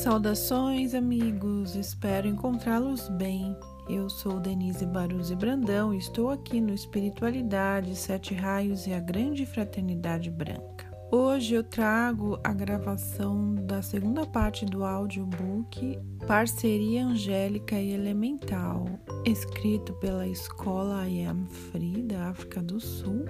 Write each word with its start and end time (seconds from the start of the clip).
Saudações, 0.00 0.94
amigos! 0.94 1.76
Espero 1.76 2.26
encontrá-los 2.26 3.10
bem. 3.10 3.54
Eu 3.86 4.08
sou 4.08 4.40
Denise 4.40 4.86
Baruzzi 4.86 5.36
Brandão 5.36 5.92
e 5.92 5.98
estou 5.98 6.30
aqui 6.30 6.58
no 6.58 6.72
Espiritualidade, 6.72 7.94
Sete 7.94 8.32
Raios 8.32 8.86
e 8.86 8.94
a 8.94 8.98
Grande 8.98 9.44
Fraternidade 9.44 10.30
Branca. 10.30 10.90
Hoje 11.12 11.54
eu 11.54 11.62
trago 11.62 12.40
a 12.42 12.50
gravação 12.50 13.54
da 13.54 13.82
segunda 13.82 14.24
parte 14.24 14.64
do 14.64 14.84
audiobook 14.84 15.98
Parceria 16.26 17.04
Angélica 17.04 17.78
e 17.78 17.92
Elemental, 17.92 18.86
escrito 19.26 19.92
pela 19.94 20.26
Escola 20.26 21.06
I 21.06 21.26
Am 21.26 21.44
Free 21.44 22.04
da 22.04 22.30
África 22.30 22.62
do 22.62 22.80
Sul 22.80 23.26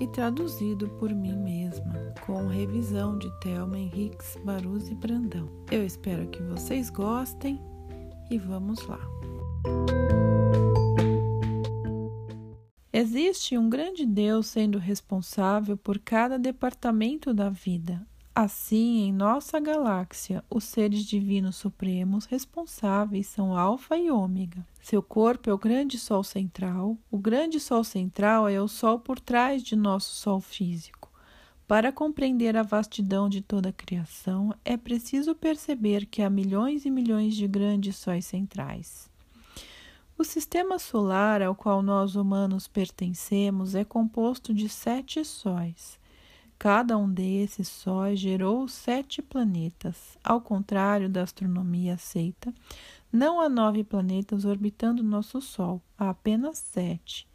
e 0.00 0.06
traduzido 0.06 0.88
por 0.98 1.14
mim 1.14 1.36
mesma, 1.36 2.14
com 2.26 2.46
revisão 2.46 3.18
de 3.18 3.30
Thelma 3.40 3.78
Henriques 3.78 4.36
Baruzzi 4.44 4.94
Brandão. 4.94 5.48
Eu 5.70 5.84
espero 5.84 6.26
que 6.28 6.42
vocês 6.42 6.90
gostem 6.90 7.60
e 8.30 8.38
vamos 8.38 8.86
lá. 8.86 9.00
Existe 12.92 13.58
um 13.58 13.68
grande 13.68 14.06
Deus 14.06 14.46
sendo 14.46 14.78
responsável 14.78 15.76
por 15.76 15.98
cada 15.98 16.38
departamento 16.38 17.34
da 17.34 17.50
vida. 17.50 18.06
Assim, 18.36 19.02
em 19.02 19.12
nossa 19.12 19.60
galáxia, 19.60 20.42
os 20.50 20.64
seres 20.64 21.04
divinos 21.04 21.54
supremos 21.54 22.24
responsáveis 22.24 23.28
são 23.28 23.56
Alfa 23.56 23.96
e 23.96 24.10
Ômega. 24.10 24.66
Seu 24.82 25.00
corpo 25.00 25.48
é 25.48 25.54
o 25.54 25.58
grande 25.58 26.00
Sol 26.00 26.24
central. 26.24 26.98
O 27.12 27.16
grande 27.16 27.60
Sol 27.60 27.84
central 27.84 28.48
é 28.48 28.60
o 28.60 28.66
Sol 28.66 28.98
por 28.98 29.20
trás 29.20 29.62
de 29.62 29.76
nosso 29.76 30.16
Sol 30.16 30.40
físico. 30.40 31.08
Para 31.68 31.92
compreender 31.92 32.56
a 32.56 32.64
vastidão 32.64 33.28
de 33.28 33.40
toda 33.40 33.68
a 33.68 33.72
criação, 33.72 34.52
é 34.64 34.76
preciso 34.76 35.32
perceber 35.36 36.04
que 36.04 36.20
há 36.20 36.28
milhões 36.28 36.84
e 36.84 36.90
milhões 36.90 37.36
de 37.36 37.46
grandes 37.46 37.94
sóis 37.94 38.26
centrais. 38.26 39.08
O 40.18 40.24
sistema 40.24 40.80
solar 40.80 41.40
ao 41.40 41.54
qual 41.54 41.82
nós 41.82 42.16
humanos 42.16 42.66
pertencemos 42.66 43.76
é 43.76 43.84
composto 43.84 44.52
de 44.52 44.68
sete 44.68 45.24
sóis. 45.24 46.02
Cada 46.64 46.96
um 46.96 47.12
desses 47.12 47.68
sóis 47.68 48.18
gerou 48.18 48.66
sete 48.66 49.20
planetas. 49.20 50.16
Ao 50.24 50.40
contrário 50.40 51.10
da 51.10 51.22
astronomia 51.22 51.92
aceita, 51.92 52.54
não 53.12 53.38
há 53.38 53.50
nove 53.50 53.84
planetas 53.84 54.46
orbitando 54.46 55.02
nosso 55.02 55.42
Sol, 55.42 55.82
há 55.98 56.08
apenas 56.08 56.56
sete. 56.56 57.28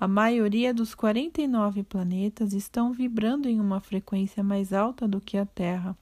A 0.00 0.08
maioria 0.08 0.72
dos 0.72 0.94
49 0.94 1.82
planetas 1.82 2.54
estão 2.54 2.94
vibrando 2.94 3.46
em 3.46 3.60
uma 3.60 3.78
frequência 3.78 4.42
mais 4.42 4.72
alta 4.72 5.06
do 5.06 5.20
que 5.20 5.36
a 5.36 5.44
Terra. 5.44 5.94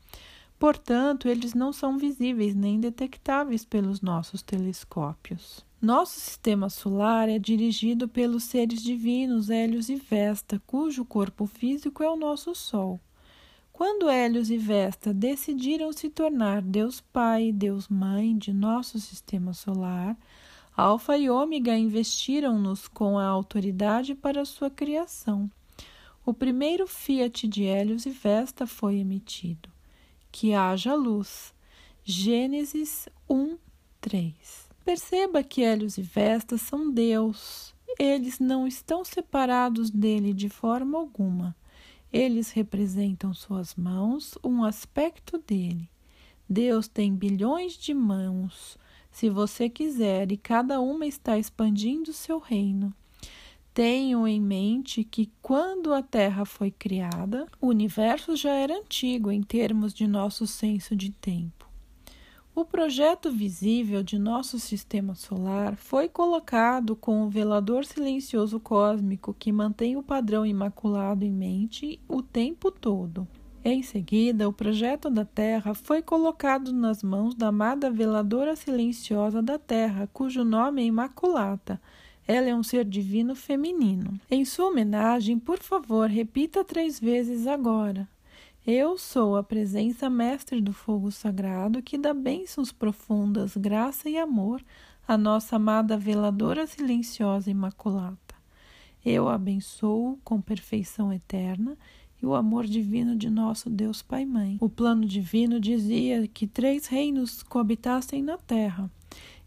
Portanto, 0.57 1.27
eles 1.27 1.55
não 1.55 1.73
são 1.73 1.98
visíveis 1.98 2.55
nem 2.55 2.79
detectáveis 2.79 3.65
pelos 3.65 4.01
nossos 4.01 4.43
telescópios. 4.43 5.67
Nosso 5.81 6.20
sistema 6.20 6.69
solar 6.69 7.27
é 7.31 7.39
dirigido 7.39 8.06
pelos 8.06 8.45
seres 8.45 8.83
divinos 8.83 9.48
Hélios 9.48 9.89
e 9.89 9.97
Vesta, 9.97 10.61
cujo 10.67 11.06
corpo 11.06 11.47
físico 11.47 12.03
é 12.03 12.11
o 12.11 12.17
nosso 12.17 12.55
Sol. 12.55 13.00
Quando 13.73 14.11
Hélios 14.11 14.51
e 14.51 14.58
Vesta 14.58 15.14
decidiram 15.14 15.91
se 15.91 16.11
tornar 16.11 16.61
Deus 16.61 17.01
Pai 17.01 17.47
e 17.47 17.53
Deus 17.53 17.89
Mãe 17.89 18.36
de 18.36 18.53
nosso 18.53 19.01
sistema 19.01 19.55
solar, 19.55 20.19
Alfa 20.77 21.17
e 21.17 21.31
Ômega 21.31 21.75
investiram-nos 21.75 22.86
com 22.86 23.19
a 23.19 23.25
autoridade 23.25 24.14
para 24.14 24.45
sua 24.45 24.69
criação. 24.69 25.51
O 26.27 26.34
primeiro 26.34 26.86
fiat 26.86 27.48
de 27.48 27.64
Hélios 27.64 28.05
e 28.05 28.11
Vesta 28.11 28.67
foi 28.67 28.98
emitido: 28.98 29.70
Que 30.31 30.53
haja 30.53 30.95
luz. 30.95 31.55
Gênesis 32.05 33.08
1, 33.27 33.56
3. 33.98 34.70
Perceba 34.91 35.45
que 35.45 35.62
Hélios 35.62 35.98
e 35.98 36.02
Vesta 36.02 36.58
são 36.58 36.90
Deus. 36.90 37.73
Eles 37.96 38.40
não 38.40 38.67
estão 38.67 39.05
separados 39.05 39.89
dele 39.89 40.34
de 40.34 40.48
forma 40.48 40.98
alguma. 40.98 41.55
Eles 42.12 42.51
representam 42.51 43.33
suas 43.33 43.77
mãos, 43.77 44.36
um 44.42 44.64
aspecto 44.64 45.39
dele. 45.39 45.89
Deus 46.48 46.89
tem 46.89 47.14
bilhões 47.14 47.74
de 47.74 47.95
mãos, 47.95 48.77
se 49.12 49.30
você 49.30 49.68
quiser, 49.68 50.33
e 50.33 50.36
cada 50.36 50.80
uma 50.80 51.06
está 51.06 51.39
expandindo 51.39 52.12
seu 52.12 52.40
reino. 52.40 52.92
Tenham 53.73 54.27
em 54.27 54.40
mente 54.40 55.05
que 55.05 55.30
quando 55.40 55.95
a 55.95 56.02
Terra 56.02 56.45
foi 56.45 56.73
criada, 56.73 57.46
o 57.61 57.68
universo 57.68 58.34
já 58.34 58.55
era 58.55 58.77
antigo 58.77 59.30
em 59.30 59.40
termos 59.40 59.95
de 59.95 60.08
nosso 60.08 60.48
senso 60.48 60.96
de 60.96 61.12
tempo. 61.12 61.70
O 62.61 62.65
projeto 62.67 63.31
visível 63.31 64.03
de 64.03 64.19
nosso 64.19 64.59
sistema 64.59 65.15
solar 65.15 65.77
foi 65.77 66.11
colocado 66.11 66.95
com 66.95 67.23
o 67.23 67.29
velador 67.31 67.87
silencioso 67.87 68.61
cósmico 68.61 69.33
que 69.33 69.51
mantém 69.51 69.97
o 69.97 70.03
padrão 70.03 70.45
imaculado 70.45 71.25
em 71.25 71.33
mente 71.33 71.98
o 72.07 72.21
tempo 72.21 72.71
todo. 72.71 73.27
Em 73.65 73.83
seguida, 73.83 74.47
o 74.47 74.53
projeto 74.53 75.09
da 75.09 75.25
Terra 75.25 75.73
foi 75.73 76.03
colocado 76.03 76.71
nas 76.71 77.03
mãos 77.03 77.35
da 77.35 77.47
amada 77.48 77.91
veladora 77.91 78.55
silenciosa 78.55 79.41
da 79.41 79.59
Terra, 79.59 80.07
cujo 80.13 80.45
nome 80.45 80.83
é 80.83 80.85
Imaculata. 80.85 81.81
Ela 82.29 82.51
é 82.51 82.55
um 82.55 82.63
ser 82.63 82.85
divino 82.85 83.35
feminino. 83.35 84.21
Em 84.31 84.45
sua 84.45 84.67
homenagem, 84.67 85.39
por 85.39 85.61
favor, 85.61 86.11
repita 86.11 86.63
três 86.63 87.01
vezes 87.01 87.47
agora. 87.47 88.07
Eu 88.67 88.98
sou 88.98 89.37
a 89.37 89.43
presença 89.43 90.11
mestre 90.11 90.61
do 90.61 90.71
fogo 90.71 91.11
sagrado 91.11 91.81
que 91.81 91.97
dá 91.97 92.13
bênçãos 92.13 92.71
profundas, 92.71 93.57
graça 93.57 94.07
e 94.11 94.19
amor 94.19 94.63
à 95.09 95.17
nossa 95.17 95.57
amada 95.57 95.97
veladora 95.97 96.67
silenciosa 96.67 97.51
imaculata. 97.51 98.35
Eu 99.03 99.31
a 99.31 99.35
abençoo 99.37 100.19
com 100.23 100.43
perfeição 100.43 101.11
eterna 101.11 101.75
e 102.23 102.27
o 102.27 102.35
amor 102.35 102.67
divino 102.67 103.17
de 103.17 103.31
nosso 103.31 103.71
Deus 103.71 104.03
Pai 104.03 104.27
Mãe. 104.27 104.59
O 104.61 104.69
plano 104.69 105.07
divino 105.07 105.59
dizia 105.59 106.29
que 106.29 106.47
três 106.47 106.87
reinos 106.87 107.42
coabitassem 107.42 108.23
na 108.23 108.37
terra. 108.37 108.91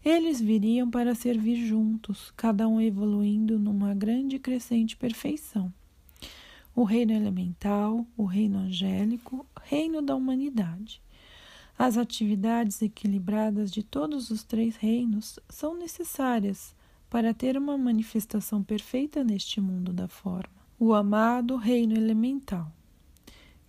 Eles 0.04 0.40
viriam 0.40 0.90
para 0.90 1.14
servir 1.14 1.64
juntos, 1.64 2.32
cada 2.36 2.66
um 2.66 2.80
evoluindo 2.80 3.60
numa 3.60 3.94
grande 3.94 4.36
e 4.36 4.40
crescente 4.40 4.96
perfeição 4.96 5.72
o 6.74 6.82
reino 6.82 7.12
elemental, 7.12 8.06
o 8.16 8.24
reino 8.24 8.58
angélico, 8.58 9.46
reino 9.62 10.02
da 10.02 10.14
humanidade. 10.14 11.00
As 11.78 11.96
atividades 11.96 12.82
equilibradas 12.82 13.70
de 13.70 13.82
todos 13.82 14.30
os 14.30 14.42
três 14.42 14.76
reinos 14.76 15.38
são 15.48 15.76
necessárias 15.76 16.74
para 17.08 17.32
ter 17.32 17.56
uma 17.56 17.78
manifestação 17.78 18.62
perfeita 18.62 19.22
neste 19.22 19.60
mundo 19.60 19.92
da 19.92 20.08
forma, 20.08 20.54
o 20.78 20.94
amado 20.94 21.56
reino 21.56 21.94
elemental. 21.94 22.72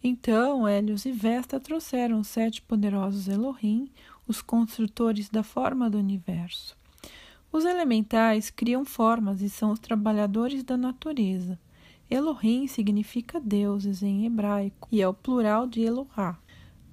Então, 0.03 0.67
Hélios 0.67 1.05
e 1.05 1.11
Vesta 1.11 1.59
trouxeram 1.59 2.19
os 2.19 2.27
sete 2.27 2.61
poderosos 2.61 3.27
Elohim, 3.27 3.89
os 4.27 4.41
construtores 4.41 5.29
da 5.29 5.43
forma 5.43 5.89
do 5.89 5.97
universo. 5.97 6.77
Os 7.51 7.65
elementais 7.65 8.49
criam 8.49 8.83
formas 8.83 9.41
e 9.41 9.49
são 9.49 9.71
os 9.71 9.79
trabalhadores 9.79 10.63
da 10.63 10.75
natureza. 10.75 11.59
Elohim 12.09 12.67
significa 12.67 13.39
deuses 13.39 14.03
em 14.03 14.25
hebraico 14.25 14.87
e 14.91 15.01
é 15.01 15.07
o 15.07 15.13
plural 15.13 15.65
de 15.65 15.81
Elohá. 15.81 16.37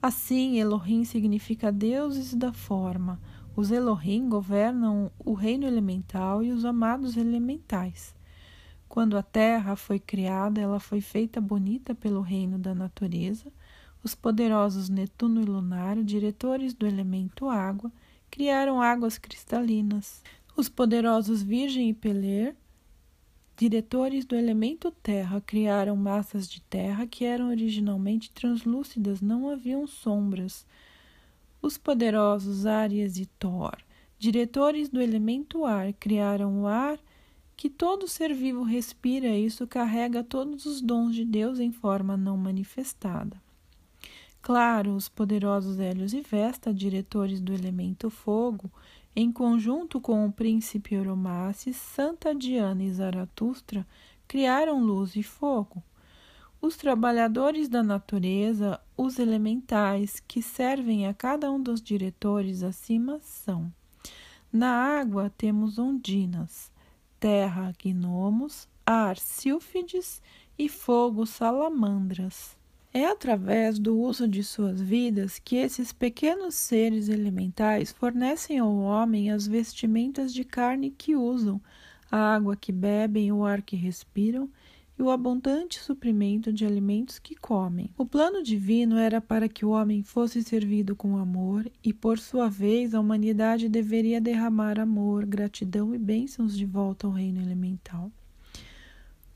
Assim, 0.01 0.59
Elohim 0.59 1.05
significa 1.05 1.71
deuses 1.71 2.33
da 2.35 2.53
forma. 2.53 3.21
Os 3.55 3.71
Elohim 3.71 4.27
governam 4.29 5.13
o 5.19 5.35
reino 5.35 5.67
elemental 5.67 6.43
e 6.43 6.51
os 6.51 6.65
amados 6.65 7.19
elementais. 7.19 8.15
Quando 8.89 9.19
a 9.19 9.23
terra 9.23 9.77
foi 9.77 9.99
criada, 9.99 10.61
ela 10.61 10.81
foi 10.81 11.03
feita 11.03 11.41
bonita 11.41 11.95
pelo 11.95 12.23
reino 12.23 12.59
da 12.59 12.75
natureza. 12.75 13.53
Os 14.03 14.15
poderosos 14.15 14.89
Netuno 14.89 15.43
e 15.43 15.45
Lunário, 15.45 16.03
diretores 16.03 16.73
do 16.73 16.87
elemento 16.87 17.49
água, 17.49 17.93
criaram 18.31 18.81
águas 18.81 19.19
cristalinas. 19.19 20.23
Os 20.57 20.71
poderosos 20.71 21.43
Virgem 21.43 21.91
e 21.91 21.95
Peler 21.95 22.57
Diretores 23.57 24.25
do 24.25 24.35
elemento 24.35 24.91
terra 24.91 25.41
criaram 25.41 25.95
massas 25.95 26.49
de 26.49 26.61
terra 26.63 27.07
que 27.07 27.25
eram 27.25 27.51
originalmente 27.51 28.31
translúcidas, 28.31 29.21
não 29.21 29.51
haviam 29.51 29.87
sombras. 29.87 30.67
Os 31.61 31.79
poderosos 31.79 32.67
Áries 32.67 33.19
e 33.19 33.27
Thor, 33.27 33.77
diretores 34.19 34.89
do 34.89 35.01
elemento 35.01 35.65
ar, 35.65 35.93
criaram 35.93 36.63
o 36.63 36.67
ar 36.67 36.99
que 37.57 37.71
todo 37.71 38.09
ser 38.09 38.35
vivo 38.35 38.65
respira, 38.65 39.29
e 39.29 39.45
isso 39.45 39.67
carrega 39.67 40.25
todos 40.25 40.67
os 40.67 40.81
dons 40.81 41.15
de 41.15 41.25
Deus 41.25 41.61
em 41.61 41.71
forma 41.71 42.17
não 42.17 42.37
manifestada. 42.37 43.41
Claro, 44.41 44.97
os 44.97 45.09
poderosos 45.09 45.79
Hélios 45.79 46.13
e 46.13 46.21
Vesta, 46.21 46.75
diretores 46.75 47.41
do 47.41 47.53
elemento 47.53 48.11
fogo, 48.11 48.69
em 49.15 49.31
conjunto 49.31 50.01
com 50.01 50.27
o 50.27 50.33
príncipe 50.33 50.97
Oromaces, 50.97 51.77
Santa 51.77 52.35
Diana 52.35 52.83
e 52.83 52.91
Zaratustra 52.91 53.87
criaram 54.27 54.83
luz 54.83 55.15
e 55.17 55.23
fogo. 55.23 55.83
Os 56.61 56.77
trabalhadores 56.77 57.69
da 57.69 57.83
natureza, 57.83 58.81
os 58.97 59.19
elementais, 59.19 60.21
que 60.21 60.41
servem 60.41 61.07
a 61.07 61.13
cada 61.13 61.51
um 61.51 61.61
dos 61.61 61.83
diretores 61.83 62.63
acima, 62.63 63.19
são: 63.21 63.73
na 64.53 64.71
água 64.71 65.31
temos 65.37 65.79
ondinas, 65.79 66.71
terra, 67.19 67.75
gnomos, 67.83 68.69
ar, 68.87 69.17
sílfides 69.17 70.23
e 70.59 70.69
fogo, 70.69 71.27
salamandras. 71.27 72.57
É 72.95 73.07
através 73.07 73.79
do 73.79 73.99
uso 73.99 74.29
de 74.29 74.45
suas 74.45 74.79
vidas 74.79 75.39
que 75.39 75.57
esses 75.57 75.95
pequenos 75.95 76.55
seres 76.55 77.09
elementais 77.09 77.91
fornecem 77.91 78.59
ao 78.59 78.77
homem 78.77 79.31
as 79.31 79.47
vestimentas 79.47 80.33
de 80.33 80.45
carne 80.45 80.91
que 80.91 81.17
usam, 81.17 81.59
a 82.11 82.19
água 82.19 82.55
que 82.55 82.71
bebem, 82.71 83.33
o 83.33 83.47
ar 83.47 83.63
que 83.63 83.77
respiram 83.77 84.51
e 84.99 85.03
o 85.03 85.11
abundante 85.11 85.81
suprimento 85.81 86.53
de 86.53 86.67
alimentos 86.67 87.19
que 87.19 87.35
comem. 87.35 87.89
O 87.97 88.05
plano 88.05 88.43
divino 88.43 88.99
era 88.99 89.23
para 89.23 89.49
que 89.49 89.65
o 89.65 89.71
homem 89.71 90.03
fosse 90.03 90.43
servido 90.43 90.95
com 90.95 91.17
amor, 91.17 91.73
e 91.83 91.95
por 91.95 92.19
sua 92.19 92.51
vez 92.51 92.95
a 92.95 93.01
humanidade 93.01 93.71
deveria 93.71 94.21
derramar 94.21 94.79
amor, 94.79 95.25
gratidão 95.25 95.95
e 95.95 95.99
bênçãos 95.99 96.55
de 96.55 96.67
volta 96.67 97.07
ao 97.07 97.13
reino 97.15 97.41
elemental. 97.41 98.13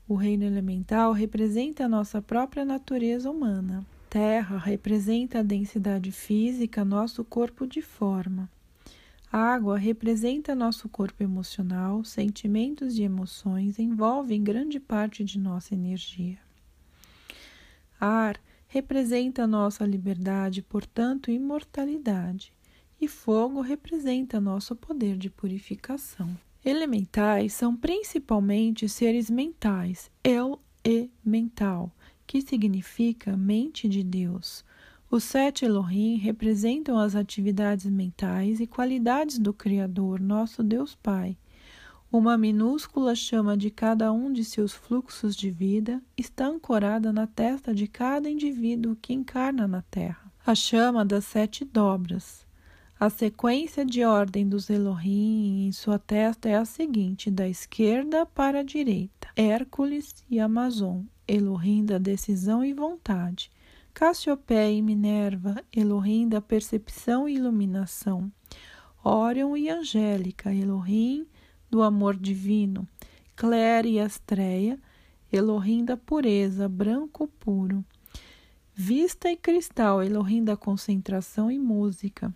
O 0.09 0.15
reino 0.15 0.45
elemental 0.45 1.11
representa 1.11 1.83
a 1.83 1.89
nossa 1.89 2.21
própria 2.21 2.63
natureza 2.63 3.29
humana. 3.29 3.85
Terra 4.09 4.57
representa 4.57 5.39
a 5.39 5.43
densidade 5.43 6.13
física, 6.13 6.85
nosso 6.85 7.25
corpo 7.25 7.67
de 7.67 7.81
forma. 7.81 8.49
água 9.29 9.77
representa 9.77 10.55
nosso 10.55 10.87
corpo 10.87 11.21
emocional, 11.21 12.05
sentimentos 12.05 12.97
e 12.97 13.03
emoções 13.03 13.77
envolvem 13.79 14.41
grande 14.41 14.79
parte 14.79 15.25
de 15.25 15.37
nossa 15.37 15.73
energia. 15.73 16.39
Ar 17.99 18.39
representa 18.69 19.45
nossa 19.45 19.85
liberdade, 19.85 20.61
portanto, 20.61 21.29
imortalidade. 21.29 22.53
E 22.99 23.09
fogo 23.09 23.59
representa 23.59 24.39
nosso 24.39 24.73
poder 24.73 25.17
de 25.17 25.29
purificação. 25.29 26.46
Elementais 26.67 27.53
são 27.53 27.77
principalmente 27.77 28.89
seres 28.89 29.29
mentais, 29.29 30.11
el 30.21 30.59
e 30.83 31.09
mental, 31.23 31.89
que 32.27 32.41
significa 32.41 33.37
mente 33.37 33.87
de 33.87 34.03
Deus. 34.03 34.65
Os 35.09 35.23
sete 35.23 35.63
Elohim 35.63 36.17
representam 36.17 36.99
as 36.99 37.15
atividades 37.15 37.85
mentais 37.85 38.59
e 38.59 38.67
qualidades 38.67 39.39
do 39.39 39.53
Criador, 39.53 40.19
nosso 40.19 40.61
Deus 40.61 40.93
Pai. 40.93 41.37
Uma 42.11 42.37
minúscula 42.37 43.15
chama 43.15 43.55
de 43.55 43.71
cada 43.71 44.11
um 44.11 44.29
de 44.29 44.43
seus 44.43 44.73
fluxos 44.73 45.37
de 45.37 45.49
vida 45.49 46.03
está 46.17 46.47
ancorada 46.47 47.13
na 47.13 47.25
testa 47.25 47.73
de 47.73 47.87
cada 47.87 48.29
indivíduo 48.29 48.97
que 49.01 49.13
encarna 49.13 49.69
na 49.69 49.83
Terra. 49.83 50.29
A 50.45 50.53
chama 50.53 51.05
das 51.05 51.23
sete 51.23 51.63
dobras. 51.63 52.46
A 52.99 53.11
sequência 53.11 53.85
de 53.85 54.03
ordem 54.03 54.49
dos 54.49 54.71
Elohim 54.71 55.67
em 55.67 55.71
sua 55.71 55.99
testa 55.99 56.49
é 56.49 56.55
a 56.55 56.65
seguinte: 56.65 57.29
da 57.29 57.47
esquerda 57.47 58.25
para 58.25 58.61
a 58.61 58.63
direita: 58.63 59.27
Hércules 59.35 60.25
e 60.27 60.39
Amazon, 60.39 61.03
Elohim 61.27 61.85
da 61.85 61.99
decisão 61.99 62.65
e 62.65 62.73
vontade. 62.73 63.51
Cassiopeia 63.93 64.71
e 64.71 64.81
Minerva, 64.81 65.63
Elohim 65.71 66.27
da 66.27 66.41
percepção 66.41 67.29
e 67.29 67.35
iluminação. 67.35 68.31
Órion 69.03 69.55
e 69.55 69.69
Angélica, 69.69 70.51
Elohim 70.51 71.27
do 71.69 71.83
amor 71.83 72.15
divino. 72.15 72.87
Clere 73.35 73.91
e 73.91 73.99
Astreia, 73.99 74.79
Elohim 75.31 75.85
da 75.85 75.95
pureza, 75.95 76.67
branco 76.67 77.27
puro. 77.27 77.85
Vista 78.73 79.31
e 79.31 79.37
Cristal, 79.37 80.01
Elohim 80.01 80.43
da 80.43 80.57
concentração 80.57 81.51
e 81.51 81.59
música 81.59 82.33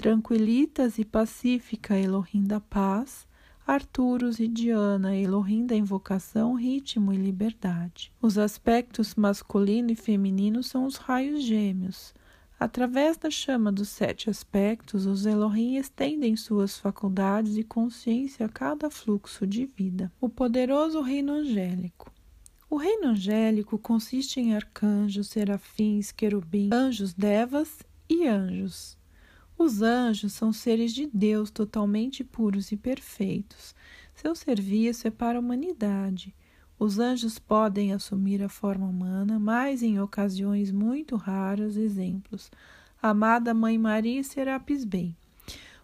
tranquilitas 0.00 0.98
e 0.98 1.04
pacífica, 1.04 1.94
Elohim 1.94 2.42
da 2.42 2.58
paz, 2.58 3.28
Arturos 3.66 4.40
e 4.40 4.48
Diana, 4.48 5.14
Elohim 5.14 5.66
da 5.66 5.76
invocação, 5.76 6.54
ritmo 6.54 7.12
e 7.12 7.18
liberdade. 7.18 8.10
Os 8.18 8.38
aspectos 8.38 9.14
masculino 9.14 9.90
e 9.90 9.94
feminino 9.94 10.62
são 10.62 10.86
os 10.86 10.96
raios 10.96 11.44
gêmeos. 11.44 12.14
Através 12.58 13.18
da 13.18 13.30
chama 13.30 13.70
dos 13.70 13.90
sete 13.90 14.30
aspectos, 14.30 15.04
os 15.04 15.26
Elohim 15.26 15.76
estendem 15.76 16.34
suas 16.34 16.78
faculdades 16.78 17.58
e 17.58 17.62
consciência 17.62 18.46
a 18.46 18.48
cada 18.48 18.88
fluxo 18.88 19.46
de 19.46 19.66
vida. 19.66 20.10
O 20.18 20.30
poderoso 20.30 21.02
reino 21.02 21.34
angélico. 21.34 22.10
O 22.70 22.78
reino 22.78 23.08
angélico 23.08 23.76
consiste 23.76 24.40
em 24.40 24.54
arcanjos, 24.54 25.28
serafins, 25.28 26.10
querubins, 26.10 26.72
anjos 26.72 27.12
devas 27.12 27.80
e 28.08 28.26
anjos. 28.26 28.98
Os 29.62 29.82
anjos 29.82 30.32
são 30.32 30.54
seres 30.54 30.90
de 30.90 31.06
Deus 31.12 31.50
totalmente 31.50 32.24
puros 32.24 32.72
e 32.72 32.78
perfeitos. 32.78 33.74
Seu 34.14 34.34
serviço 34.34 35.06
é 35.06 35.10
para 35.10 35.36
a 35.36 35.38
humanidade. 35.38 36.34
Os 36.78 36.98
anjos 36.98 37.38
podem 37.38 37.92
assumir 37.92 38.42
a 38.42 38.48
forma 38.48 38.86
humana, 38.86 39.38
mas 39.38 39.82
em 39.82 40.00
ocasiões 40.00 40.72
muito 40.72 41.14
raras, 41.14 41.76
exemplos, 41.76 42.50
amada 43.02 43.52
Mãe 43.52 43.76
Maria 43.76 44.20
e 44.20 44.24
Serapis 44.24 44.82
Bey. 44.82 45.14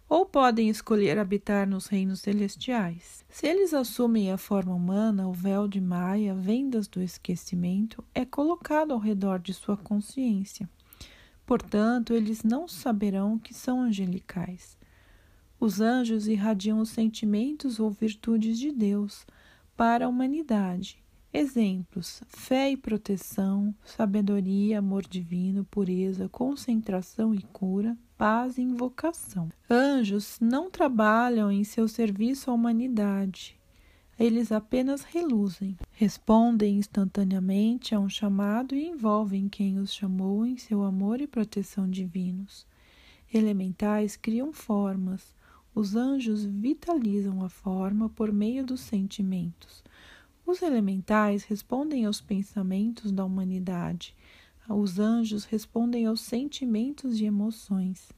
Ou 0.09 0.25
podem 0.25 0.71
escolher 0.71 1.19
habitar 1.19 1.69
nos 1.69 1.87
reinos 1.87 2.21
celestiais. 2.21 3.27
Se 3.29 3.47
eles 3.47 3.75
assumem 3.75 4.33
a 4.33 4.39
forma 4.39 4.75
humana, 4.75 5.29
o 5.29 5.35
véu 5.35 5.69
de 5.69 5.83
Maia, 5.83 6.35
vendas 6.35 6.89
do 6.89 7.03
esquecimento, 7.03 8.03
é 8.15 8.25
colocado 8.25 8.93
ao 8.93 8.99
redor 8.99 9.39
de 9.39 9.53
sua 9.53 9.77
consciência. 9.77 10.67
Portanto, 11.47 12.13
eles 12.13 12.43
não 12.43 12.67
saberão 12.67 13.39
que 13.39 13.55
são 13.55 13.81
angelicais. 13.81 14.77
Os 15.59 15.81
anjos 15.81 16.27
irradiam 16.27 16.81
os 16.81 16.91
sentimentos 16.91 17.79
ou 17.79 17.89
virtudes 17.91 18.59
de 18.59 18.73
Deus 18.73 19.25
para 19.77 20.05
a 20.05 20.09
humanidade. 20.09 20.99
Exemplos: 21.33 22.23
fé 22.27 22.71
e 22.71 22.77
proteção, 22.77 23.75
sabedoria, 23.85 24.81
amor 24.81 25.07
divino, 25.07 25.65
pureza, 25.65 26.29
concentração 26.29 27.35
e 27.35 27.43
cura, 27.53 27.97
paz 28.19 28.59
e 28.59 28.63
invocação. 28.63 29.49
Anjos 29.71 30.39
não 30.41 30.71
trabalham 30.71 31.53
em 31.53 31.63
seu 31.63 31.87
serviço 31.87 32.51
à 32.51 32.55
humanidade, 32.55 33.57
eles 34.19 34.51
apenas 34.51 35.03
reluzem, 35.03 35.77
respondem 35.99 36.77
instantaneamente 36.77 37.95
a 37.95 37.99
um 37.99 38.07
chamado 38.07 38.75
e 38.75 38.87
envolvem 38.87 39.49
quem 39.49 39.79
os 39.79 39.95
chamou 39.95 40.45
em 40.45 40.59
seu 40.59 40.83
amor 40.83 41.23
e 41.23 41.27
proteção 41.27 41.89
divinos. 41.89 42.67
Elementais 43.33 44.15
criam 44.15 44.53
formas, 44.53 45.35
os 45.75 45.97
anjos 45.97 46.45
vitalizam 46.45 47.43
a 47.43 47.49
forma 47.49 48.11
por 48.11 48.31
meio 48.31 48.63
dos 48.63 48.81
sentimentos. 48.81 49.83
Os 50.45 50.61
elementais 50.61 51.45
respondem 51.45 52.05
aos 52.05 52.21
pensamentos 52.21 53.11
da 53.11 53.25
humanidade, 53.25 54.15
os 54.69 54.99
anjos 54.99 55.45
respondem 55.45 56.05
aos 56.05 56.21
sentimentos 56.21 57.21
e 57.21 57.25
emoções. 57.25 58.13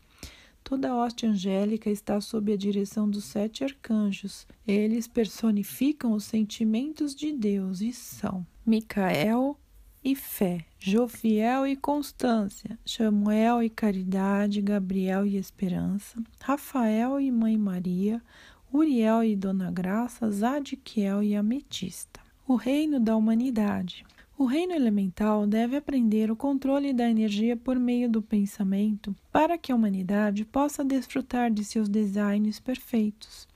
Toda 0.69 0.91
a 0.91 0.95
hoste 0.95 1.25
angélica 1.25 1.89
está 1.89 2.21
sob 2.21 2.53
a 2.53 2.57
direção 2.57 3.09
dos 3.09 3.25
sete 3.25 3.65
arcanjos. 3.65 4.47
Eles 4.67 5.09
personificam 5.09 6.13
os 6.13 6.25
sentimentos 6.25 7.15
de 7.15 7.33
Deus 7.33 7.81
e 7.81 7.91
são 7.91 8.47
Micael 8.67 9.59
e 10.05 10.15
fé, 10.15 10.67
Jofiel 10.79 11.67
e 11.67 11.75
constância, 11.75 12.79
Samuel 12.85 13.63
e 13.63 13.71
caridade, 13.71 14.61
Gabriel 14.61 15.25
e 15.25 15.39
esperança, 15.39 16.23
Rafael 16.39 17.19
e 17.19 17.33
Mãe 17.33 17.57
Maria, 17.57 18.23
Uriel 18.71 19.25
e 19.25 19.35
Dona 19.35 19.71
Graça, 19.71 20.31
Zadkiel 20.31 21.23
e 21.23 21.35
ametista. 21.35 22.21
O 22.47 22.57
reino 22.57 23.01
da 23.01 23.17
humanidade. 23.17 24.05
O 24.41 24.45
reino 24.45 24.73
elemental 24.73 25.49
deve 25.49 25.77
aprender 25.77 26.31
o 26.31 26.37
controle 26.37 26.93
da 26.93 27.11
energia 27.11 27.57
por 27.57 27.77
meio 27.77 28.09
do 28.09 28.23
pensamento 28.23 29.13
para 29.33 29.59
que 29.59 29.73
a 29.73 29.75
humanidade 29.75 30.45
possa 30.45 30.85
desfrutar 30.85 31.51
de 31.51 31.65
seus 31.65 31.89
designs 31.89 32.61
perfeitos. 32.61 33.49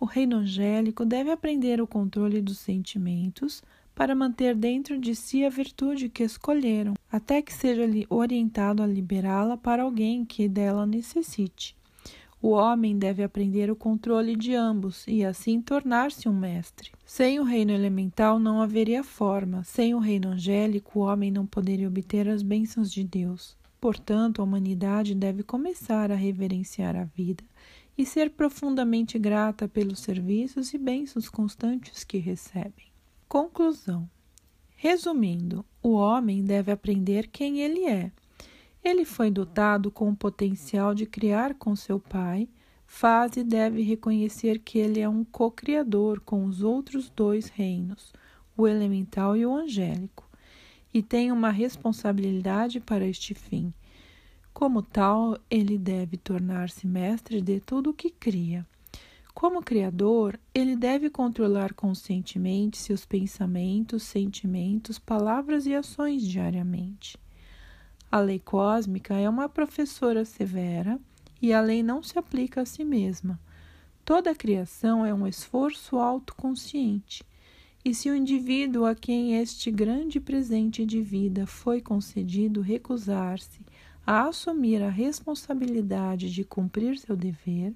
O 0.00 0.06
reino 0.06 0.36
angélico 0.36 1.04
deve 1.04 1.30
aprender 1.30 1.82
o 1.82 1.86
controle 1.86 2.40
dos 2.40 2.56
sentimentos 2.60 3.62
para 3.94 4.14
manter 4.14 4.56
dentro 4.56 4.96
de 4.96 5.14
si 5.14 5.44
a 5.44 5.50
virtude 5.50 6.08
que 6.08 6.22
escolheram, 6.22 6.94
até 7.12 7.42
que 7.42 7.52
seja 7.52 7.82
orientado 8.08 8.82
a 8.82 8.86
liberá-la 8.86 9.58
para 9.58 9.82
alguém 9.82 10.24
que 10.24 10.48
dela 10.48 10.86
necessite. 10.86 11.76
O 12.42 12.50
homem 12.50 12.98
deve 12.98 13.22
aprender 13.22 13.70
o 13.70 13.76
controle 13.76 14.34
de 14.34 14.54
ambos 14.54 15.04
e 15.06 15.22
assim 15.22 15.60
tornar-se 15.60 16.26
um 16.26 16.32
mestre. 16.32 16.90
Sem 17.04 17.38
o 17.38 17.44
reino 17.44 17.70
elemental 17.70 18.38
não 18.38 18.62
haveria 18.62 19.04
forma, 19.04 19.62
sem 19.62 19.94
o 19.94 19.98
reino 19.98 20.28
angélico 20.28 20.98
o 20.98 21.02
homem 21.02 21.30
não 21.30 21.44
poderia 21.44 21.86
obter 21.86 22.26
as 22.28 22.42
bênçãos 22.42 22.90
de 22.90 23.04
Deus. 23.04 23.54
Portanto, 23.78 24.40
a 24.40 24.44
humanidade 24.44 25.14
deve 25.14 25.42
começar 25.42 26.10
a 26.10 26.14
reverenciar 26.14 26.96
a 26.96 27.04
vida 27.04 27.44
e 27.96 28.06
ser 28.06 28.30
profundamente 28.30 29.18
grata 29.18 29.68
pelos 29.68 30.00
serviços 30.00 30.72
e 30.72 30.78
bênçãos 30.78 31.28
constantes 31.28 32.04
que 32.04 32.16
recebem. 32.16 32.86
Conclusão: 33.28 34.08
Resumindo, 34.74 35.62
o 35.82 35.90
homem 35.90 36.42
deve 36.42 36.72
aprender 36.72 37.28
quem 37.28 37.60
ele 37.60 37.84
é. 37.84 38.10
Ele 38.82 39.04
foi 39.04 39.30
dotado 39.30 39.90
com 39.90 40.08
o 40.10 40.16
potencial 40.16 40.94
de 40.94 41.04
criar 41.04 41.54
com 41.54 41.76
seu 41.76 42.00
pai, 42.00 42.48
faz 42.86 43.36
e 43.36 43.44
deve 43.44 43.82
reconhecer 43.82 44.58
que 44.58 44.78
ele 44.78 45.00
é 45.00 45.08
um 45.08 45.22
co-criador 45.22 46.20
com 46.20 46.44
os 46.44 46.62
outros 46.62 47.10
dois 47.10 47.48
reinos, 47.48 48.12
o 48.56 48.66
elemental 48.66 49.36
e 49.36 49.44
o 49.44 49.54
angélico, 49.54 50.28
e 50.92 51.02
tem 51.02 51.30
uma 51.30 51.50
responsabilidade 51.50 52.80
para 52.80 53.06
este 53.06 53.34
fim. 53.34 53.72
Como 54.52 54.82
tal, 54.82 55.38
ele 55.50 55.78
deve 55.78 56.16
tornar-se 56.16 56.86
mestre 56.86 57.40
de 57.40 57.60
tudo 57.60 57.90
o 57.90 57.94
que 57.94 58.10
cria. 58.10 58.66
Como 59.32 59.62
criador, 59.62 60.38
ele 60.52 60.74
deve 60.74 61.08
controlar 61.08 61.72
conscientemente 61.72 62.76
seus 62.76 63.06
pensamentos, 63.06 64.02
sentimentos, 64.02 64.98
palavras 64.98 65.66
e 65.66 65.74
ações 65.74 66.26
diariamente. 66.26 67.16
A 68.12 68.18
lei 68.18 68.40
cósmica 68.40 69.14
é 69.14 69.28
uma 69.28 69.48
professora 69.48 70.24
severa 70.24 70.98
e 71.40 71.52
a 71.52 71.60
lei 71.60 71.80
não 71.80 72.02
se 72.02 72.18
aplica 72.18 72.62
a 72.62 72.66
si 72.66 72.84
mesma. 72.84 73.38
Toda 74.04 74.32
a 74.32 74.34
criação 74.34 75.06
é 75.06 75.14
um 75.14 75.28
esforço 75.28 75.96
autoconsciente. 75.96 77.22
E 77.84 77.94
se 77.94 78.10
o 78.10 78.14
indivíduo 78.16 78.84
a 78.84 78.96
quem 78.96 79.36
este 79.36 79.70
grande 79.70 80.18
presente 80.18 80.84
de 80.84 81.00
vida 81.00 81.46
foi 81.46 81.80
concedido 81.80 82.60
recusar-se 82.60 83.60
a 84.04 84.26
assumir 84.26 84.82
a 84.82 84.90
responsabilidade 84.90 86.32
de 86.32 86.42
cumprir 86.42 86.98
seu 86.98 87.14
dever, 87.14 87.72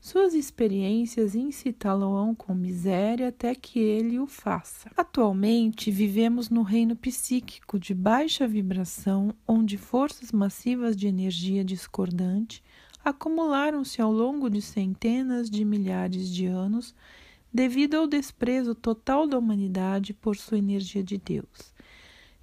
suas 0.00 0.34
experiências 0.34 1.34
incitá-lo-ão 1.34 2.34
com 2.34 2.54
miséria 2.54 3.28
até 3.28 3.54
que 3.54 3.78
ele 3.78 4.18
o 4.18 4.26
faça. 4.26 4.90
Atualmente, 4.96 5.90
vivemos 5.90 6.48
no 6.48 6.62
reino 6.62 6.94
psíquico 6.94 7.78
de 7.78 7.94
baixa 7.94 8.46
vibração, 8.46 9.34
onde 9.46 9.76
forças 9.76 10.32
massivas 10.32 10.96
de 10.96 11.06
energia 11.08 11.64
discordante 11.64 12.62
acumularam-se 13.04 14.00
ao 14.00 14.12
longo 14.12 14.50
de 14.50 14.60
centenas 14.60 15.48
de 15.48 15.64
milhares 15.64 16.28
de 16.28 16.46
anos 16.46 16.94
devido 17.52 17.94
ao 17.94 18.06
desprezo 18.06 18.74
total 18.74 19.26
da 19.26 19.38
humanidade 19.38 20.12
por 20.12 20.36
sua 20.36 20.58
energia 20.58 21.02
de 21.02 21.16
Deus. 21.16 21.72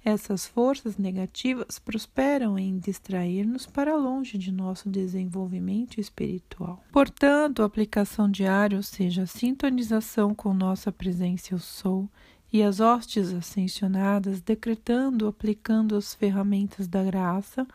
Essas 0.08 0.46
forças 0.46 0.96
negativas 0.96 1.80
prosperam 1.80 2.56
em 2.56 2.78
distrair-nos 2.78 3.66
para 3.66 3.96
longe 3.96 4.38
de 4.38 4.52
nosso 4.52 4.88
desenvolvimento 4.88 6.00
espiritual. 6.00 6.80
Portanto, 6.92 7.60
a 7.60 7.64
aplicação 7.64 8.30
diária, 8.30 8.76
ou 8.76 8.84
seja, 8.84 9.24
a 9.24 9.26
sintonização 9.26 10.32
com 10.32 10.54
nossa 10.54 10.92
presença 10.92 11.52
eu 11.52 11.58
sou, 11.58 12.08
e 12.52 12.62
as 12.62 12.78
hostes 12.78 13.34
ascensionadas, 13.34 14.40
decretando, 14.40 15.26
aplicando 15.26 15.96
as 15.96 16.14
ferramentas 16.14 16.86
da 16.86 17.02
graça, 17.02 17.66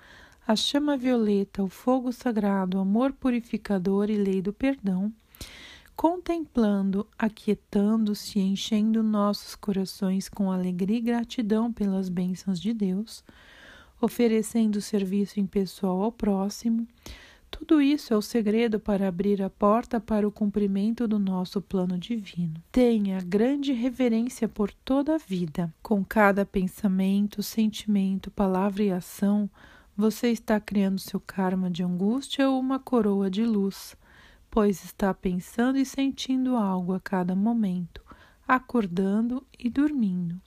a 0.47 0.55
chama 0.55 0.95
violeta, 0.95 1.61
o 1.61 1.67
fogo 1.67 2.13
sagrado, 2.13 2.77
o 2.77 2.79
amor 2.79 3.11
purificador 3.11 4.09
e 4.09 4.15
lei 4.15 4.41
do 4.41 4.53
perdão, 4.53 5.11
contemplando, 5.95 7.07
aquietando-se 7.17 8.39
e 8.39 8.41
enchendo 8.41 9.03
nossos 9.03 9.55
corações 9.55 10.27
com 10.27 10.51
alegria 10.51 10.97
e 10.97 11.01
gratidão 11.01 11.71
pelas 11.71 12.09
bênçãos 12.09 12.59
de 12.59 12.73
Deus, 12.73 13.23
oferecendo 14.01 14.81
serviço 14.81 15.39
impessoal 15.39 16.01
ao 16.01 16.11
próximo, 16.11 16.87
tudo 17.51 17.81
isso 17.81 18.13
é 18.13 18.17
o 18.17 18.21
segredo 18.21 18.79
para 18.79 19.09
abrir 19.09 19.43
a 19.43 19.49
porta 19.49 19.99
para 19.99 20.27
o 20.27 20.31
cumprimento 20.31 21.07
do 21.07 21.19
nosso 21.19 21.61
plano 21.61 21.97
divino. 21.97 22.55
Tenha 22.71 23.19
grande 23.21 23.73
reverência 23.73 24.47
por 24.47 24.71
toda 24.71 25.15
a 25.15 25.17
vida. 25.17 25.71
Com 25.83 26.03
cada 26.03 26.45
pensamento, 26.45 27.43
sentimento, 27.43 28.31
palavra 28.31 28.83
e 28.83 28.91
ação, 28.91 29.49
você 29.95 30.29
está 30.29 30.59
criando 30.59 30.97
seu 30.97 31.19
karma 31.19 31.69
de 31.69 31.83
angústia 31.83 32.49
ou 32.49 32.57
uma 32.59 32.79
coroa 32.79 33.29
de 33.29 33.43
luz 33.43 33.95
pois 34.51 34.83
está 34.83 35.13
pensando 35.13 35.77
e 35.77 35.85
sentindo 35.85 36.57
algo 36.57 36.93
a 36.93 36.99
cada 36.99 37.33
momento, 37.33 38.01
acordando 38.45 39.43
e 39.57 39.69
dormindo. 39.69 40.39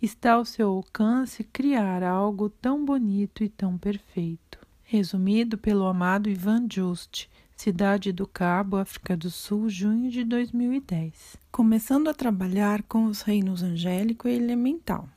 Está 0.00 0.32
ao 0.32 0.44
seu 0.44 0.68
alcance 0.68 1.44
criar 1.44 2.02
algo 2.02 2.48
tão 2.48 2.84
bonito 2.84 3.44
e 3.44 3.48
tão 3.48 3.76
perfeito. 3.76 4.58
Resumido 4.82 5.58
pelo 5.58 5.86
amado 5.86 6.30
Ivan 6.30 6.66
Just, 6.70 7.26
Cidade 7.54 8.12
do 8.12 8.26
Cabo, 8.26 8.76
África 8.76 9.16
do 9.16 9.30
Sul, 9.30 9.68
junho 9.68 10.10
de 10.10 10.24
2010. 10.24 11.36
Começando 11.50 12.08
a 12.08 12.14
trabalhar 12.14 12.82
com 12.82 13.04
os 13.04 13.22
reinos 13.22 13.62
angélico 13.62 14.28
e 14.28 14.34
elemental. 14.34 15.08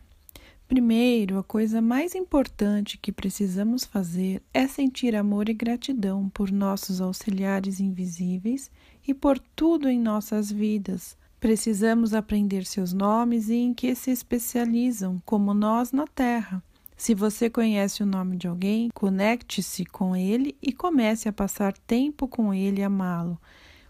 Primeiro, 0.70 1.40
a 1.40 1.44
coisa 1.44 1.82
mais 1.82 2.14
importante 2.14 3.00
que 3.00 3.12
precisamos 3.12 3.86
fazer 3.86 4.40
é 4.54 4.68
sentir 4.68 5.16
amor 5.16 5.50
e 5.50 5.54
gratidão 5.56 6.30
por 6.30 6.52
nossos 6.52 7.02
auxiliares 7.02 7.80
invisíveis 7.80 8.70
e 9.08 9.12
por 9.12 9.40
tudo 9.40 9.90
em 9.90 10.00
nossas 10.00 10.52
vidas. 10.52 11.18
Precisamos 11.40 12.14
aprender 12.14 12.68
seus 12.68 12.94
nomes 12.94 13.50
e 13.50 13.56
em 13.56 13.74
que 13.74 13.96
se 13.96 14.12
especializam, 14.12 15.20
como 15.26 15.56
nós 15.56 15.92
na 15.92 16.06
Terra. 16.06 16.62
Se 16.96 17.16
você 17.16 17.50
conhece 17.50 18.04
o 18.04 18.06
nome 18.06 18.38
de 18.38 18.48
alguém, 18.48 18.90
conecte-se 18.94 19.84
com 19.86 20.16
ele 20.16 20.56
e 20.62 20.72
comece 20.72 21.28
a 21.28 21.34
passar 21.34 21.74
tempo 21.74 22.28
com 22.28 22.54
ele 22.54 22.82
e 22.82 22.84
amá-lo. 22.84 23.42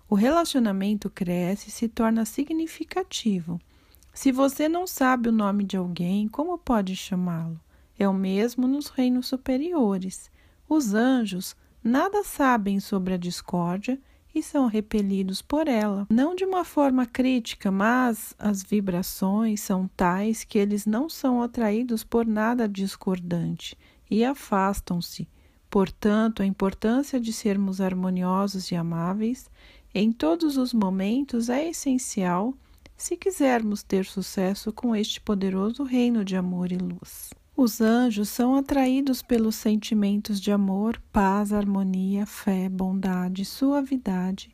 O 0.10 0.16
relacionamento 0.16 1.10
cresce 1.10 1.68
e 1.68 1.72
se 1.74 1.90
torna 1.90 2.24
significativo. 2.24 3.60
Se 4.20 4.34
você 4.34 4.68
não 4.68 4.86
sabe 4.86 5.30
o 5.30 5.32
nome 5.32 5.64
de 5.64 5.78
alguém, 5.78 6.28
como 6.28 6.58
pode 6.58 6.94
chamá-lo? 6.94 7.58
É 7.98 8.06
o 8.06 8.14
mesmo 8.14 8.68
nos 8.68 8.90
reinos 8.90 9.28
superiores. 9.28 10.30
Os 10.68 10.94
anjos 10.94 11.56
nada 11.82 12.22
sabem 12.26 12.82
sobre 12.82 13.14
a 13.14 13.18
discórdia 13.18 13.98
e 14.36 14.44
são 14.44 14.68
repelidos 14.68 15.42
por 15.42 15.70
ela. 15.70 16.06
Não 16.10 16.36
de 16.36 16.44
uma 16.44 16.66
forma 16.66 17.06
crítica, 17.06 17.72
mas 17.72 18.36
as 18.38 18.62
vibrações 18.62 19.62
são 19.62 19.90
tais 19.96 20.44
que 20.44 20.58
eles 20.58 20.86
não 20.86 21.08
são 21.08 21.42
atraídos 21.42 22.04
por 22.04 22.26
nada 22.26 22.68
discordante 22.68 23.78
e 24.12 24.26
afastam-se. 24.26 25.30
Portanto, 25.70 26.44
a 26.44 26.46
importância 26.46 27.22
de 27.22 27.32
sermos 27.32 27.80
harmoniosos 27.80 28.70
e 28.70 28.76
amáveis 28.76 29.50
em 29.96 30.12
todos 30.12 30.58
os 30.58 30.74
momentos 30.74 31.48
é 31.48 31.70
essencial 31.70 32.54
se 33.02 33.16
quisermos 33.16 33.82
ter 33.82 34.06
sucesso 34.06 34.74
com 34.74 34.94
este 34.94 35.22
poderoso 35.22 35.84
reino 35.84 36.24
de 36.26 36.36
amor 36.36 36.70
e 36.70 36.78
luz. 36.78 37.30
Os 37.56 37.80
anjos 37.80 38.28
são 38.28 38.56
atraídos 38.56 39.22
pelos 39.22 39.56
sentimentos 39.56 40.40
de 40.40 40.52
amor, 40.52 41.02
paz, 41.12 41.54
harmonia, 41.54 42.26
fé, 42.26 42.68
bondade, 42.68 43.46
suavidade 43.46 44.50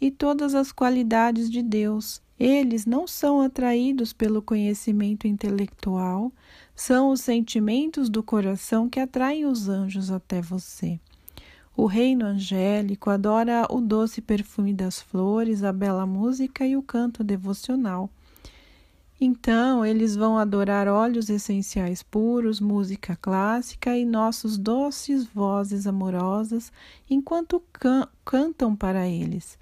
e 0.00 0.10
todas 0.10 0.54
as 0.54 0.72
qualidades 0.72 1.50
de 1.50 1.62
Deus. 1.62 2.22
Eles 2.38 2.86
não 2.86 3.06
são 3.06 3.42
atraídos 3.42 4.14
pelo 4.14 4.40
conhecimento 4.40 5.26
intelectual, 5.26 6.32
são 6.74 7.10
os 7.10 7.20
sentimentos 7.20 8.08
do 8.08 8.22
coração 8.22 8.88
que 8.88 8.98
atraem 8.98 9.44
os 9.44 9.68
anjos 9.68 10.10
até 10.10 10.40
você. 10.40 10.98
O 11.80 11.86
reino 11.86 12.26
angélico 12.26 13.08
adora 13.08 13.66
o 13.70 13.80
doce 13.80 14.20
perfume 14.20 14.74
das 14.74 15.00
flores, 15.00 15.64
a 15.64 15.72
bela 15.72 16.04
música 16.04 16.66
e 16.66 16.76
o 16.76 16.82
canto 16.82 17.24
devocional. 17.24 18.10
Então, 19.18 19.82
eles 19.86 20.14
vão 20.14 20.36
adorar 20.36 20.88
óleos 20.88 21.30
essenciais 21.30 22.02
puros, 22.02 22.60
música 22.60 23.16
clássica 23.16 23.96
e 23.96 24.04
nossos 24.04 24.58
doces 24.58 25.24
vozes 25.24 25.86
amorosas 25.86 26.70
enquanto 27.08 27.62
can 27.72 28.06
cantam 28.26 28.76
para 28.76 29.08
eles. 29.08 29.58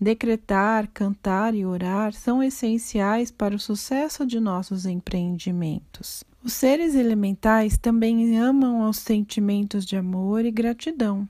Decretar, 0.00 0.86
cantar 0.94 1.56
e 1.56 1.66
orar 1.66 2.12
são 2.12 2.40
essenciais 2.40 3.32
para 3.32 3.56
o 3.56 3.58
sucesso 3.58 4.24
de 4.24 4.38
nossos 4.38 4.86
empreendimentos. 4.86 6.22
Os 6.44 6.52
seres 6.52 6.94
elementais 6.94 7.76
também 7.76 8.38
amam 8.38 8.88
os 8.88 8.98
sentimentos 8.98 9.84
de 9.84 9.96
amor 9.96 10.44
e 10.44 10.52
gratidão. 10.52 11.28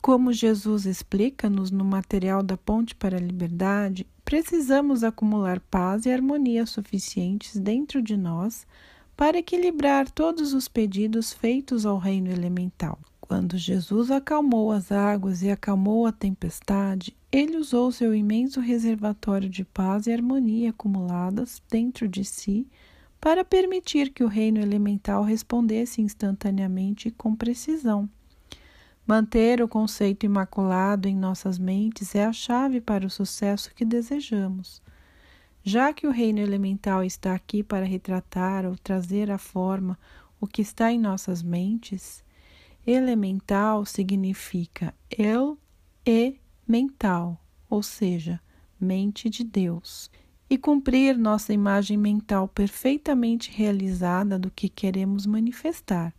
Como 0.00 0.32
Jesus 0.32 0.86
explica-nos 0.86 1.70
no 1.70 1.84
material 1.84 2.42
da 2.42 2.56
Ponte 2.56 2.94
para 2.94 3.16
a 3.16 3.20
Liberdade, 3.20 4.06
precisamos 4.24 5.02
acumular 5.02 5.60
paz 5.60 6.06
e 6.06 6.10
harmonia 6.10 6.64
suficientes 6.66 7.56
dentro 7.56 8.00
de 8.00 8.16
nós 8.16 8.66
para 9.16 9.38
equilibrar 9.38 10.08
todos 10.08 10.54
os 10.54 10.68
pedidos 10.68 11.32
feitos 11.32 11.84
ao 11.84 11.98
reino 11.98 12.30
elemental. 12.30 12.98
Quando 13.20 13.58
Jesus 13.58 14.10
acalmou 14.10 14.70
as 14.72 14.90
águas 14.90 15.42
e 15.42 15.50
acalmou 15.50 16.06
a 16.06 16.12
tempestade, 16.12 17.14
ele 17.30 17.58
usou 17.58 17.92
seu 17.92 18.14
imenso 18.14 18.60
reservatório 18.60 19.48
de 19.48 19.64
paz 19.64 20.06
e 20.06 20.12
harmonia 20.12 20.70
acumuladas 20.70 21.60
dentro 21.68 22.08
de 22.08 22.24
si 22.24 22.66
para 23.20 23.44
permitir 23.44 24.10
que 24.10 24.24
o 24.24 24.28
reino 24.28 24.60
elemental 24.60 25.24
respondesse 25.24 26.00
instantaneamente 26.00 27.08
e 27.08 27.10
com 27.10 27.34
precisão. 27.34 28.08
Manter 29.08 29.62
o 29.62 29.66
conceito 29.66 30.26
imaculado 30.26 31.08
em 31.08 31.16
nossas 31.16 31.58
mentes 31.58 32.14
é 32.14 32.26
a 32.26 32.32
chave 32.32 32.78
para 32.78 33.06
o 33.06 33.10
sucesso 33.10 33.74
que 33.74 33.82
desejamos. 33.82 34.82
Já 35.64 35.94
que 35.94 36.06
o 36.06 36.10
reino 36.10 36.40
elemental 36.40 37.02
está 37.02 37.34
aqui 37.34 37.62
para 37.62 37.86
retratar 37.86 38.66
ou 38.66 38.76
trazer 38.76 39.30
à 39.30 39.38
forma 39.38 39.98
o 40.38 40.46
que 40.46 40.60
está 40.60 40.92
em 40.92 40.98
nossas 40.98 41.42
mentes, 41.42 42.22
elemental 42.86 43.86
significa 43.86 44.94
eu 45.10 45.58
e 46.04 46.36
mental, 46.66 47.42
ou 47.70 47.82
seja, 47.82 48.38
mente 48.78 49.30
de 49.30 49.42
Deus, 49.42 50.10
e 50.50 50.58
cumprir 50.58 51.16
nossa 51.16 51.54
imagem 51.54 51.96
mental 51.96 52.46
perfeitamente 52.46 53.50
realizada 53.50 54.38
do 54.38 54.50
que 54.50 54.68
queremos 54.68 55.24
manifestar. 55.24 56.12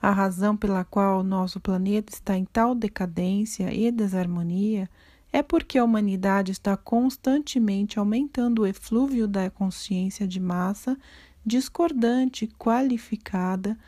A 0.00 0.10
razão 0.12 0.56
pela 0.56 0.84
qual 0.84 1.22
nosso 1.22 1.60
planeta 1.60 2.12
está 2.12 2.36
em 2.36 2.44
tal 2.44 2.74
decadência 2.74 3.72
e 3.72 3.90
desarmonia 3.90 4.88
é 5.32 5.42
porque 5.42 5.78
a 5.78 5.84
humanidade 5.84 6.52
está 6.52 6.76
constantemente 6.76 7.98
aumentando 7.98 8.62
o 8.62 8.66
eflúvio 8.66 9.28
da 9.28 9.50
consciência 9.50 10.26
de 10.26 10.40
massa 10.40 10.96
discordante 11.44 12.46
qualificada 12.58 13.78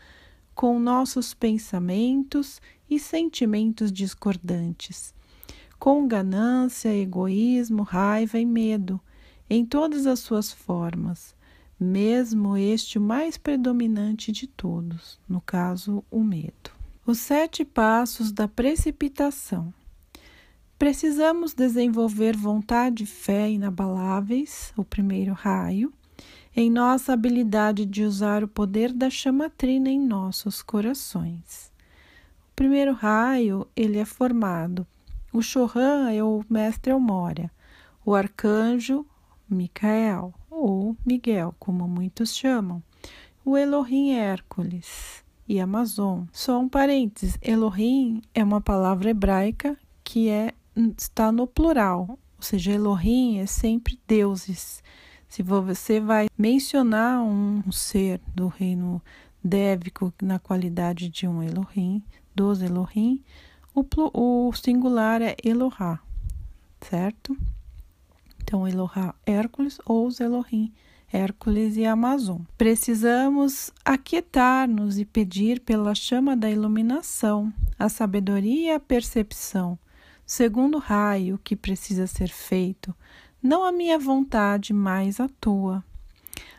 com 0.55 0.79
nossos 0.79 1.35
pensamentos 1.35 2.61
e 2.89 2.99
sentimentos 2.99 3.91
discordantes, 3.91 5.15
com 5.79 6.07
ganância, 6.07 6.95
egoísmo, 6.95 7.83
raiva 7.83 8.39
e 8.39 8.47
medo, 8.47 9.01
em 9.49 9.65
todas 9.65 10.07
as 10.07 10.21
suas 10.21 10.53
formas, 10.53 11.35
mesmo 11.83 12.57
este 12.57 12.99
mais 12.99 13.37
predominante 13.37 14.31
de 14.31 14.47
todos, 14.47 15.19
no 15.29 15.41
caso, 15.41 16.05
o 16.11 16.23
medo. 16.23 16.71
Os 17.05 17.19
sete 17.19 17.65
passos 17.65 18.31
da 18.31 18.47
precipitação. 18.47 19.73
Precisamos 20.79 21.55
desenvolver 21.55 22.37
vontade 22.37 23.05
e 23.05 23.07
fé 23.07 23.51
inabaláveis, 23.51 24.73
o 24.77 24.85
primeiro 24.85 25.33
raio, 25.33 25.93
em 26.55 26.71
nossa 26.71 27.13
habilidade 27.13 27.87
de 27.87 28.05
usar 28.05 28.45
o 28.45 28.49
poder 28.49 28.93
da 28.93 29.09
chamatrina 29.09 29.89
em 29.89 29.99
nossos 29.99 30.63
corações. 30.63 31.73
O 32.51 32.55
primeiro 32.55 32.93
raio, 32.93 33.67
ele 33.75 33.99
é 33.99 34.05
formado. 34.05 34.87
O 35.33 35.41
Choran 35.41 36.11
é 36.11 36.23
o 36.23 36.45
mestre 36.49 36.93
Elmória, 36.93 37.51
o 38.05 38.15
arcanjo 38.15 39.07
Micael, 39.53 40.35
ou 40.51 40.97
Miguel, 41.05 41.55
como 41.59 41.87
muitos 41.87 42.35
chamam. 42.35 42.83
O 43.45 43.57
Elohim 43.57 44.13
Hércules 44.13 45.25
e 45.49 45.61
Amazon. 45.61 46.25
Só 46.33 46.59
um 46.59 46.69
parênteses, 46.69 47.39
Elohim 47.43 48.23
é 48.35 48.43
uma 48.43 48.61
palavra 48.61 49.11
hebraica 49.11 49.77
que 50.05 50.29
é 50.29 50.53
está 50.97 51.31
no 51.31 51.47
plural, 51.47 52.07
ou 52.09 52.43
seja, 52.43 52.73
Elohim 52.73 53.39
é 53.39 53.47
sempre 53.47 53.99
deuses. 54.07 54.83
Se 55.29 55.43
você 55.43 56.01
vai 56.01 56.29
mencionar 56.37 57.23
um 57.23 57.71
ser 57.71 58.21
do 58.35 58.49
reino 58.49 59.03
dévico 59.43 60.13
na 60.23 60.39
qualidade 60.39 61.09
de 61.09 61.27
um 61.27 61.43
Elohim, 61.43 62.03
dos 62.35 62.63
Elohim, 62.63 63.23
o, 63.75 63.85
o 64.13 64.53
singular 64.53 65.23
é 65.23 65.37
Elohá, 65.43 66.01
certo? 66.81 67.37
Então, 68.53 68.69
Elohá 68.69 69.15
Hércules 69.25 69.79
ou 69.83 70.07
os 70.07 70.21
Elohim 70.21 70.71
Hércules 71.11 71.79
e 71.79 71.87
Amazon. 71.87 72.43
Precisamos 72.59 73.73
aquietar-nos 73.83 74.99
e 74.99 75.07
pedir 75.07 75.61
pela 75.61 75.95
chama 75.95 76.37
da 76.37 76.51
iluminação, 76.51 77.51
a 77.79 77.89
sabedoria 77.89 78.73
e 78.73 78.75
a 78.75 78.79
percepção 78.79 79.79
segundo 80.27 80.77
raio 80.77 81.41
que 81.43 81.57
precisa 81.57 82.07
ser 82.07 82.29
feito, 82.29 82.95
não 83.43 83.65
a 83.65 83.73
minha 83.73 83.99
vontade, 83.99 84.75
mas 84.75 85.19
a 85.19 85.31
tua. 85.41 85.83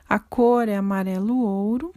A 0.09 0.17
cor 0.17 0.67
é 0.67 0.75
amarelo 0.75 1.37
ouro, 1.37 1.93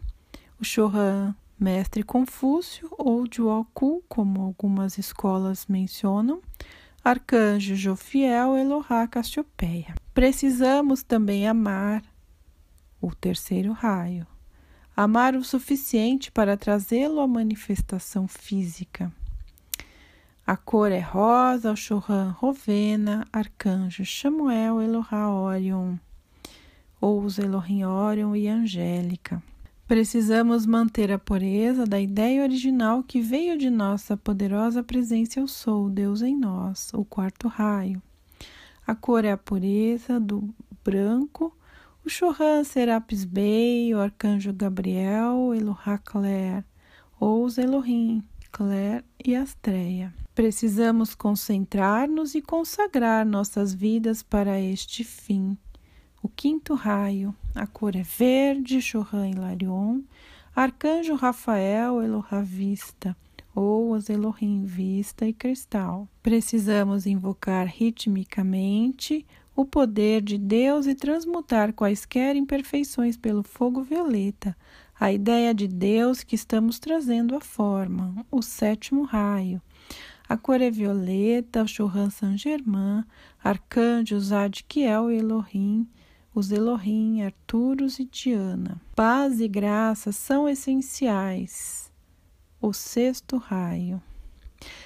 o 0.61 0.65
Chohan, 0.65 1.35
mestre 1.59 2.03
Confúcio, 2.03 2.87
ou 2.99 3.25
Juoku, 3.31 4.05
como 4.11 4.43
algumas 4.43 4.99
escolas 4.99 5.65
mencionam, 5.67 6.43
arcanjo 7.09 7.77
Jofiel, 7.77 8.57
Elohá, 8.57 9.07
Cassiopeia. 9.07 9.95
Precisamos 10.13 11.05
também 11.05 11.47
amar 11.47 12.03
o 13.01 13.15
terceiro 13.15 13.71
raio, 13.71 14.27
amar 14.97 15.37
o 15.37 15.45
suficiente 15.45 16.33
para 16.33 16.57
trazê-lo 16.57 17.21
à 17.21 17.27
manifestação 17.29 18.27
física. 18.27 19.13
A 20.45 20.57
cor 20.57 20.91
é 20.91 20.99
rosa, 20.99 21.71
o 21.71 21.77
Chohan 21.77 22.31
Rovena, 22.31 23.25
Arcanjo 23.33 24.05
Samuel, 24.05 24.83
Elohá 24.83 25.33
Orion, 25.33 25.95
ou 27.01 27.23
os 27.23 27.39
Elohim 27.39 27.85
Orion 27.85 28.35
e 28.35 28.49
Angélica. 28.49 29.41
Precisamos 29.87 30.67
manter 30.67 31.13
a 31.13 31.19
pureza 31.19 31.87
da 31.87 32.01
ideia 32.01 32.43
original 32.43 33.05
que 33.05 33.21
veio 33.21 33.57
de 33.57 33.71
nossa 33.71 34.17
poderosa 34.17 34.83
presença 34.83 35.39
Eu 35.39 35.47
Sou, 35.47 35.89
Deus 35.89 36.23
em 36.23 36.37
nós, 36.37 36.91
o 36.93 37.05
quarto 37.05 37.47
raio. 37.47 38.03
A 38.85 38.97
cor 38.97 39.25
é 39.25 39.31
a 39.31 39.37
pureza 39.37 40.19
do 40.19 40.53
branco, 40.85 41.57
o 42.05 42.11
Chohan 42.11 42.65
Serapis 42.65 43.25
Bey, 43.25 43.95
o 43.95 44.01
Arcanjo 44.01 44.53
Gabriel, 44.53 45.55
Elohá 45.55 45.99
Claire, 45.99 46.65
ou 47.21 47.45
os 47.45 47.57
Elohim, 47.57 48.25
Claire 48.51 49.05
e 49.25 49.37
Astreia. 49.37 50.13
Precisamos 50.35 51.15
concentrar-nos 51.15 52.35
e 52.35 52.43
consagrar 52.43 53.25
nossas 53.25 53.73
vidas 53.73 54.21
para 54.21 54.61
este 54.61 55.05
fim. 55.05 55.57
O 56.23 56.29
quinto 56.29 56.75
raio, 56.75 57.35
a 57.55 57.67
cor 57.67 57.95
é 57.95 58.03
verde, 58.03 58.81
Choran 58.81 59.29
Hilarion, 59.29 60.03
Arcanjo 60.55 61.15
Rafael, 61.15 62.03
Elohavista, 62.03 63.17
ou 63.55 63.93
os 63.93 64.11
Elohim 64.11 64.65
Vista 64.65 65.27
e 65.27 65.33
Cristal. 65.33 66.09
Precisamos 66.23 67.07
invocar 67.07 67.67
ritmicamente 67.67 69.25
o 69.55 69.65
poder 69.65 70.21
de 70.21 70.37
Deus 70.37 70.87
e 70.87 70.95
transmutar 70.95 71.73
quaisquer 71.73 72.37
imperfeições 72.37 73.17
pelo 73.17 73.43
fogo 73.43 73.83
violeta, 73.83 74.55
a 74.99 75.11
ideia 75.11 75.55
de 75.55 75.67
Deus 75.67 76.23
que 76.23 76.35
estamos 76.35 76.79
trazendo 76.79 77.35
à 77.35 77.41
forma, 77.41 78.27
o 78.31 78.43
sétimo 78.43 79.05
raio. 79.05 79.61
A 80.29 80.37
cor 80.37 80.61
é 80.61 80.71
violeta, 80.71 81.67
Churran 81.67 82.11
Saint-Germain, 82.11 83.05
arcanjos 83.43 84.33
Adkiel 84.33 85.11
e 85.11 85.19
Elohim, 85.19 85.89
os 86.37 86.53
Elohim, 86.53 87.23
Arturos 87.23 87.99
e 87.99 88.05
Diana. 88.05 88.79
Paz 88.95 89.41
e 89.41 89.49
graça 89.49 90.13
são 90.13 90.47
essenciais. 90.47 91.91
O 92.61 92.75
sexto 92.75 93.39
raio. 93.39 94.03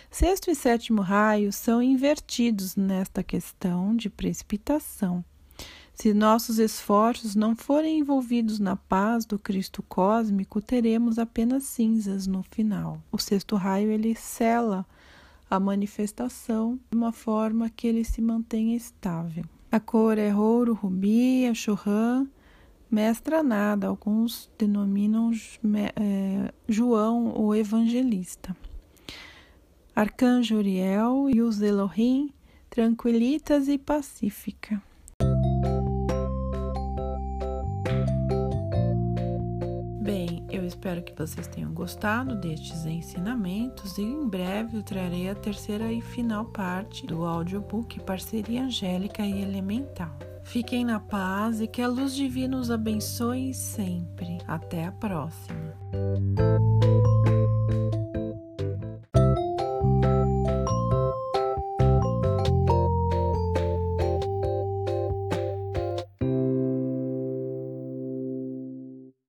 Sexto 0.08 0.48
e 0.48 0.54
sétimo 0.54 1.02
raio 1.02 1.52
são 1.52 1.82
invertidos 1.82 2.76
nesta 2.76 3.24
questão 3.24 3.96
de 3.96 4.08
precipitação. 4.08 5.24
Se 5.92 6.14
nossos 6.14 6.60
esforços 6.60 7.34
não 7.34 7.56
forem 7.56 7.98
envolvidos 7.98 8.60
na 8.60 8.76
paz 8.76 9.24
do 9.24 9.36
Cristo 9.36 9.82
cósmico, 9.82 10.62
teremos 10.62 11.18
apenas 11.18 11.64
cinzas 11.64 12.28
no 12.28 12.44
final. 12.44 13.02
O 13.10 13.18
sexto 13.18 13.56
raio 13.56 13.90
ele 13.90 14.14
cela 14.14 14.86
a 15.50 15.58
manifestação 15.58 16.78
de 16.88 16.96
uma 16.96 17.10
forma 17.10 17.68
que 17.68 17.88
ele 17.88 18.04
se 18.04 18.22
mantenha 18.22 18.76
estável. 18.76 19.44
A 19.72 19.78
cor 19.78 20.18
é 20.18 20.34
ouro, 20.34 20.74
rubi, 20.74 21.44
é 21.44 21.54
churran, 21.54 22.26
mestra 22.90 23.40
nada, 23.40 23.86
alguns 23.86 24.50
denominam 24.58 25.30
é, 25.94 26.52
João 26.68 27.32
o 27.40 27.54
Evangelista. 27.54 28.56
Arcanjo 29.94 30.56
Uriel 30.56 31.30
e 31.30 31.40
os 31.40 31.62
Elohim, 31.62 32.32
tranquilitas 32.68 33.68
e 33.68 33.78
pacífica. 33.78 34.82
Espero 40.80 41.02
que 41.02 41.12
vocês 41.14 41.46
tenham 41.46 41.74
gostado 41.74 42.34
destes 42.34 42.86
ensinamentos 42.86 43.98
e 43.98 44.02
em 44.02 44.26
breve 44.26 44.78
eu 44.78 44.82
trarei 44.82 45.28
a 45.28 45.34
terceira 45.34 45.92
e 45.92 46.00
final 46.00 46.46
parte 46.46 47.06
do 47.06 47.26
audiobook 47.26 48.00
Parceria 48.00 48.62
Angélica 48.62 49.22
e 49.22 49.42
Elemental. 49.42 50.18
Fiquem 50.42 50.86
na 50.86 50.98
paz 50.98 51.60
e 51.60 51.66
que 51.66 51.82
a 51.82 51.86
luz 51.86 52.14
divina 52.14 52.56
os 52.56 52.70
abençoe 52.70 53.52
sempre. 53.52 54.38
Até 54.48 54.86
a 54.86 54.92
próxima. 54.92 55.76